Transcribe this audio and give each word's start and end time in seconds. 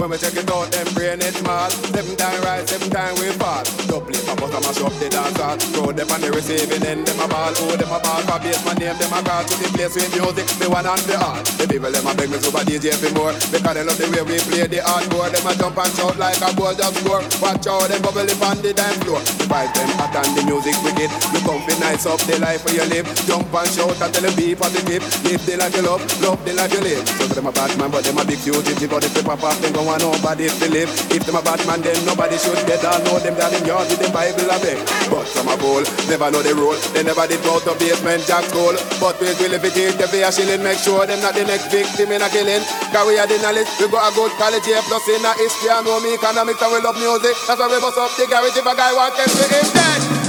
When 0.00 0.08
we 0.08 0.16
check 0.16 0.32
it 0.32 0.50
out, 0.50 0.72
them 0.72 0.88
brain 0.96 1.20
it 1.20 1.36
small. 1.36 1.68
Seven 1.68 2.16
time 2.16 2.40
rise, 2.40 2.72
seven 2.72 2.88
time 2.88 3.14
we 3.20 3.28
fall. 3.36 3.60
Double 3.84 4.08
it, 4.08 4.24
but 4.24 4.48
I'm 4.48 4.64
a 4.64 4.72
shop 4.72 4.92
the 4.96 5.08
dance 5.12 5.36
hall. 5.36 5.56
Throw 5.76 5.92
them 5.92 6.08
on 6.08 6.20
the 6.24 6.32
receiving 6.32 6.80
end, 6.88 7.04
them 7.04 7.20
a 7.20 7.28
ball. 7.28 7.52
Oh, 7.52 7.76
them 7.76 7.92
a 7.92 8.00
ball 8.00 8.24
for 8.24 8.40
base, 8.40 8.64
my 8.64 8.72
name, 8.80 8.96
them 8.96 9.12
a 9.12 9.20
call 9.20 9.44
to 9.44 9.54
the 9.60 9.68
place 9.76 9.92
with 9.92 10.08
music. 10.16 10.48
The 10.56 10.72
one 10.72 10.88
on 10.88 10.96
the 11.04 11.20
art. 11.20 11.44
The 11.60 11.68
people, 11.68 11.92
them 11.92 12.08
a 12.08 12.12
beg 12.16 12.32
me 12.32 12.40
super 12.40 12.64
DJ 12.64 12.96
for 12.96 13.12
more. 13.12 13.36
Because 13.52 13.74
they 13.76 13.84
love 13.84 14.00
the 14.00 14.08
way 14.08 14.24
we 14.24 14.40
play 14.48 14.64
the 14.66 14.80
hardcore. 14.80 15.28
Them 15.28 15.44
a 15.44 15.52
jump 15.54 15.76
and 15.76 15.92
shout 15.92 16.16
like 16.16 16.40
a 16.40 16.48
ball 16.56 16.72
just 16.72 16.96
score. 17.04 17.22
Watch 17.44 17.68
out, 17.68 17.86
them 17.92 18.00
bubble 18.00 18.24
up 18.24 18.40
on 18.40 18.56
the 18.64 18.72
dance 18.72 18.98
floor. 19.04 19.20
The 19.36 19.44
vibe 19.46 19.72
them 19.76 19.90
hot 20.00 20.16
and 20.16 20.32
the 20.32 20.42
music 20.48 20.76
wicked. 20.80 21.12
You 21.36 21.40
come 21.44 21.60
fi 21.68 21.76
nice 21.76 22.08
up 22.08 22.24
the 22.24 22.40
life 22.40 22.64
where 22.64 22.80
you 22.80 22.86
live. 22.88 23.06
Jump 23.28 23.52
and 23.52 23.68
shout 23.68 24.00
and 24.00 24.10
tell 24.10 24.24
them 24.24 24.32
be 24.32 24.56
positive. 24.56 25.04
Live 25.28 25.44
the 25.44 25.54
life 25.60 25.76
you 25.76 25.84
love, 25.84 26.02
love 26.24 26.40
the 26.48 26.56
life 26.56 26.72
you 26.72 26.80
live. 26.80 27.04
So 27.20 27.36
them 27.36 27.46
a 27.46 27.52
bad 27.52 27.76
man, 27.76 27.92
but 27.92 28.00
them 28.02 28.16
a 28.16 28.24
big 28.24 28.40
But 28.50 29.06
if 29.06 29.14
they 29.14 29.22
pop 29.22 29.42
off, 29.46 29.60
them 29.62 29.72
go 29.72 29.86
want 29.86 30.02
nobody 30.02 30.50
to. 30.50 30.66
If 31.14 31.22
them 31.24 31.38
a 31.38 31.42
bad 31.42 31.62
man, 31.66 31.80
then 31.80 31.96
nobody 32.04 32.36
should 32.36 32.58
get 32.66 32.82
all 32.84 32.98
know 33.06 33.18
them 33.22 33.38
down 33.38 33.54
in 33.54 33.64
yard 33.64 33.86
with 33.86 34.02
them 34.02 34.10
Bible 34.10 34.50
a 34.50 34.58
beg. 34.58 34.78
But 35.06 35.26
some 35.30 35.46
a 35.46 35.54
bowl, 35.56 35.82
never 36.10 36.28
know 36.30 36.42
the 36.42 36.54
rule. 36.54 36.76
They 36.90 37.06
never 37.06 37.26
did 37.30 37.42
go 37.46 37.62
to 37.62 37.72
Basement 37.78 38.26
Jaxx 38.26 38.50
school. 38.50 38.74
But 38.98 39.20
we 39.22 39.30
will 39.38 39.54
if 39.54 39.64
it 39.64 39.76
is 39.76 39.94
the 39.94 40.06
a 40.26 40.30
shilling, 40.32 40.62
make 40.66 40.82
sure 40.82 41.06
them 41.06 41.22
not 41.22 41.38
the 41.38 41.46
next 41.46 41.70
victim 41.70 42.10
in 42.10 42.22
a 42.22 42.28
killing. 42.28 42.62
Cause 42.90 43.06
we 43.06 43.14
are 43.18 43.30
the 43.30 43.38
knowledge, 43.38 43.70
we 43.78 43.86
got 43.88 44.10
a 44.10 44.10
good 44.14 44.32
college 44.36 44.66
here 44.66 44.82
plus 44.90 45.06
in 45.06 45.22
a 45.22 45.32
history 45.38 45.70
and 45.70 45.86
know 45.86 46.02
me 46.02 46.14
economics 46.18 46.60
and 46.60 46.72
we 46.74 46.78
love 46.82 46.98
music. 46.98 47.36
That's 47.46 47.62
why 47.62 47.70
we 47.70 47.78
bust 47.78 47.98
up 47.98 48.10
the 48.18 48.26
garage 48.26 48.58
if 48.58 48.66
a 48.66 48.74
guy 48.74 48.90
want 48.92 49.14
them 49.14 49.30
to 49.30 49.44
him 49.46 49.68
dead. 49.70 50.19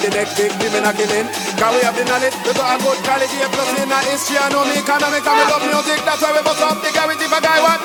Next 0.00 0.40
victim 0.40 0.72
in 0.72 0.84
a 0.88 0.92
killing. 0.96 1.28
Cause 1.60 1.72
we 1.76 1.84
have 1.84 1.92
the 1.92 2.04
knowledge, 2.08 2.32
we 2.48 2.52
got 2.56 2.72
a 2.72 2.76
good 2.80 2.98
quality, 3.04 3.36
plus 3.52 3.70
in 3.76 3.92
a 3.92 3.98
history, 4.08 4.40
I 4.40 4.48
know 4.48 4.64
me 4.64 4.80
economics, 4.80 5.26
and 5.28 5.36
we 5.36 5.44
love 5.52 5.64
music, 5.68 6.00
that's 6.08 6.22
why 6.24 6.32
we 6.32 6.40
bust 6.40 6.64
up 6.64 6.80
the 6.80 6.88
garage. 6.96 7.20
If 7.20 7.32
a 7.32 7.40
guy 7.44 7.60
want 7.60 7.84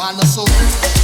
find 0.00 0.18
the 0.18 0.24
so. 0.24 0.99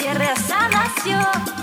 tierra 0.00 0.34
sana 0.36 0.68
nació. 0.68 1.59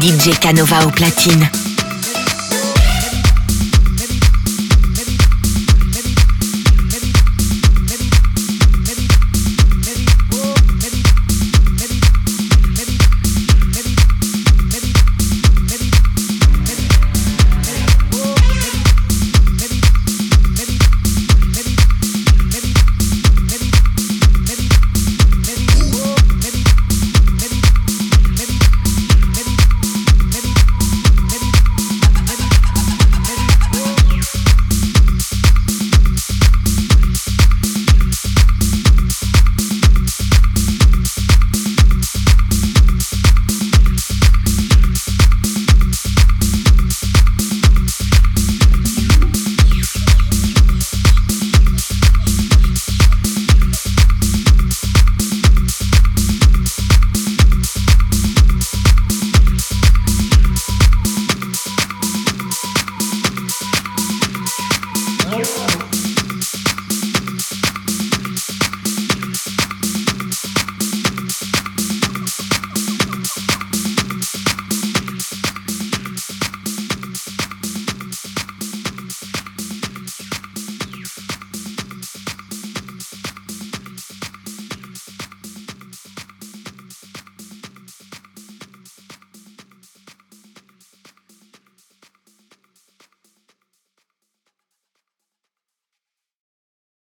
DJ 0.00 0.38
Canova 0.38 0.86
au 0.86 0.90
platine. 0.90 1.59